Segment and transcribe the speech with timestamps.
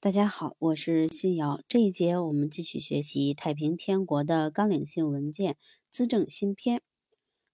[0.00, 1.60] 大家好，我是新瑶。
[1.66, 5.54] 这一节我们继续学习太平天国的纲领性文件
[5.90, 6.76] 《资政新篇》。《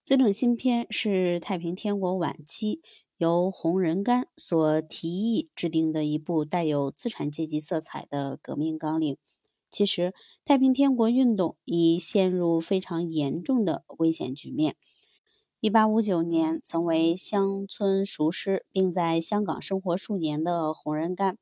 [0.04, 2.82] 资政新篇》是太平天国晚期
[3.16, 9.16] 由洪仁玕所提议制定的一部带有资产阶级色彩的革命纲领。
[9.70, 10.12] 其实，
[10.44, 14.76] 太平天国运动已陷入非常严重的危险局面。
[15.60, 21.36] 一八五九年，曾为乡村塾师，并在香港生活数年的洪仁玕。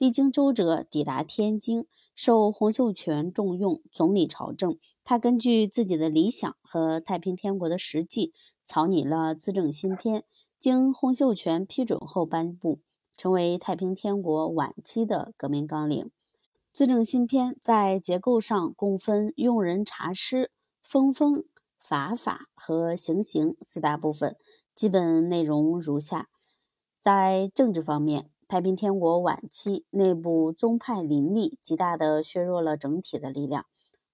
[0.00, 4.78] 历经周折抵达天津，受洪秀全重用，总理朝政。
[5.04, 8.32] 他根据自己的理想和太平天国的实际，
[8.64, 10.20] 草拟了《资政新篇》，
[10.58, 12.80] 经洪秀全批准后颁布，
[13.14, 16.06] 成为太平天国晚期的革命纲领。
[16.72, 21.44] 《资政新篇》在结构上共分用人察师、封封、
[21.78, 24.34] 法法和行刑四大部分，
[24.74, 26.30] 基本内容如下：
[26.98, 28.30] 在政治方面。
[28.50, 33.66] 太平天国晚期，内部宗派林立，极大地削弱了整体的力量。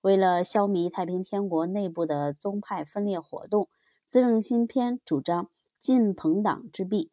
[0.03, 3.63] 为了消弭太平天国内部的宗派分裂活动，
[4.05, 7.11] 《资政新篇》主张禁朋党之弊，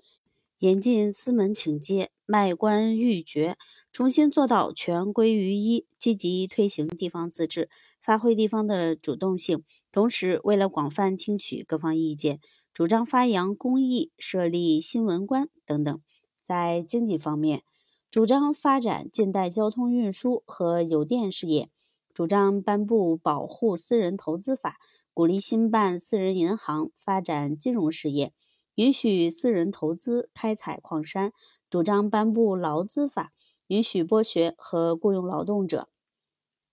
[0.59, 3.55] 严禁私门请接、卖官鬻爵，
[3.89, 7.69] 重新做到权归于一，积极推行地方自治，
[8.01, 9.63] 发挥地方的主动性。
[9.93, 12.41] 同时，为了广泛听取各方意见，
[12.73, 16.01] 主张发扬公义，设立新闻官等等。
[16.43, 17.63] 在经济方面，
[18.11, 21.69] 主张发展近代交通运输和邮电事业，
[22.13, 24.77] 主张颁布保护私人投资法，
[25.13, 28.33] 鼓励兴办私人银行，发展金融事业，
[28.75, 31.31] 允许私人投资开采矿山，
[31.69, 33.31] 主张颁布劳资法，
[33.67, 35.87] 允许剥削和雇佣劳动者。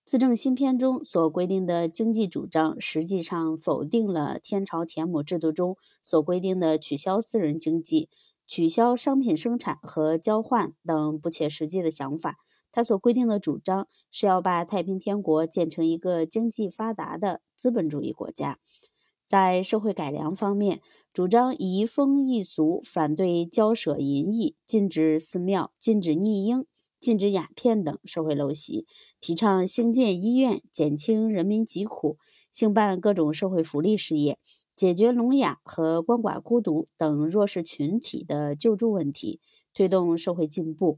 [0.03, 8.09] 资政新篇中所规定的经济主张，实际上否定了天朝田亩制度中所规定的取消私人经济。
[8.51, 12.35] 取消商品生产和交换等不切实际的想法。
[12.69, 18.59] 他所规定的主张是要把太平天国建成一个经济发达的资本主义国家。
[19.25, 20.81] 在社会改良方面，
[21.13, 26.65] 主张移风易俗，反对骄奢淫逸，禁止寺庙，禁止逆婴，
[26.99, 28.85] 禁止鸦片等社会陋习，
[29.21, 32.17] 提倡兴建医院，减轻人民疾苦，
[32.51, 34.37] 兴办各种社会福利事业。
[34.81, 39.39] 解决聋哑和鳏寡孤独等弱势群体的救助问题，
[39.75, 40.97] 推动社会进步。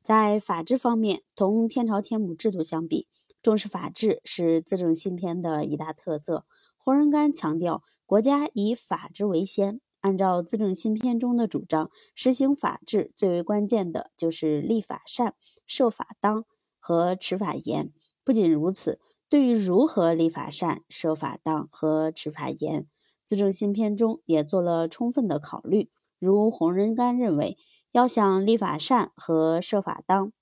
[0.00, 3.06] 在法治方面，同天朝天母制度相比，
[3.42, 6.46] 重视法治是自政新篇的一大特色。
[6.78, 9.82] 洪仁玕强调，国家以法治为先。
[10.00, 15.34] 按照自政新篇中的主张，实行法治最为关键的就是立法善、
[15.66, 16.46] 设法当
[16.80, 17.92] 和持法严。
[18.24, 22.86] 不仅如此，对于如何立法善、设法当和持法严，
[23.24, 27.56] 自政新篇中也做了充分的考虑，如洪仁玕认为，
[27.92, 30.32] 要想立法善和设法当，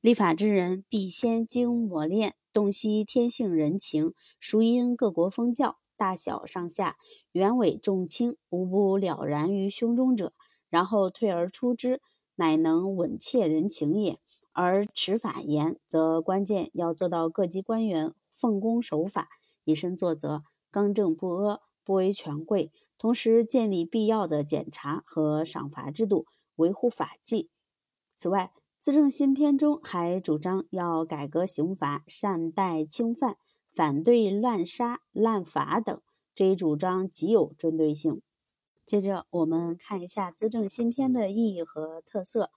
[0.00, 6.96] 立法之人必先经磨练，洞悉天性人情，熟因各国风教，大小上下，
[7.32, 10.32] 原委重轻，无不了然于胸中者，
[10.68, 12.00] 然后退而出之，
[12.34, 14.18] 乃能稳切人情也。
[14.52, 19.28] 而持法严，则关键要做到各级官员奉公守法，
[19.64, 21.60] 以身作则，刚正不阿。
[21.84, 27.50] 不为权贵，同时建立必要的检查和赏罚制度，维护法纪。
[28.16, 33.36] 此外，资政新篇中还主张要改革刑罚，善待轻犯，
[33.72, 36.00] 反对滥杀滥罚等，
[36.34, 38.22] 这一主张极有针对性。
[38.86, 42.50] 接着，我们看一下资政新篇的意义和特色。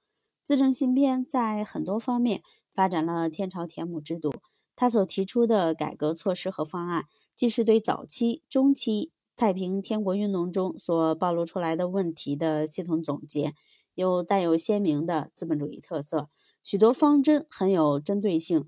[0.43, 2.41] 资政新篇在很多方面
[2.73, 4.33] 发展了天朝田亩制度，
[4.75, 7.05] 他所提出的改革措施和方案，
[7.35, 9.11] 既是对早期、中期。
[9.37, 13.53] 太平天国运动中所暴露出来的问题的系统总结，
[13.93, 16.29] 又带有鲜明的资本主义特色。
[16.63, 18.65] 许多方针很有针对性，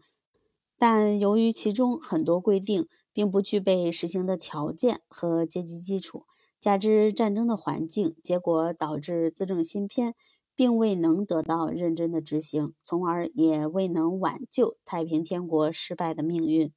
[0.78, 6.25] 但由于其中很多规定并不具备实行的条件和阶级基础，
[6.59, 10.13] 加之战争的环境，结果导致资政新篇
[10.56, 16.72] 并未能得到认真的执行，从而也未能挽救太平天国失败的命运。